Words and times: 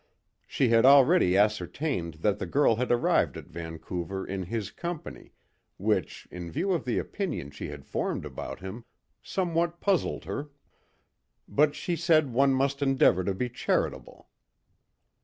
She 0.47 0.69
had 0.69 0.83
already 0.83 1.37
ascertained 1.37 2.15
that 2.23 2.39
the 2.39 2.47
girl 2.47 2.77
had 2.77 2.91
arrived 2.91 3.37
at 3.37 3.45
Vancouver 3.51 4.25
in 4.25 4.41
his 4.41 4.71
company, 4.71 5.31
which, 5.77 6.27
in 6.31 6.49
view 6.49 6.71
of 6.71 6.85
the 6.85 6.97
opinion 6.97 7.51
she 7.51 7.67
had 7.67 7.85
formed 7.85 8.25
about 8.25 8.61
him, 8.61 8.83
somewhat 9.21 9.79
puzzled 9.79 10.25
her; 10.25 10.49
but 11.47 11.75
she 11.75 11.95
said 11.95 12.33
one 12.33 12.51
must 12.51 12.81
endeavour 12.81 13.23
to 13.23 13.35
be 13.35 13.47
charitable. 13.47 14.27